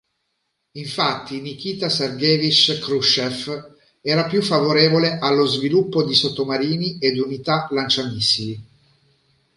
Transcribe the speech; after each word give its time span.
Infatti, 0.83 1.39
Nikita 1.41 1.87
Sergeevič 1.87 2.79
Chruščёv 2.83 3.73
era 4.01 4.25
più 4.25 4.41
favorevole 4.41 5.19
allo 5.19 5.45
sviluppo 5.45 6.03
di 6.03 6.15
sottomarini 6.15 6.97
ed 6.97 7.19
unità 7.19 7.67
lanciamissili. 7.69 8.63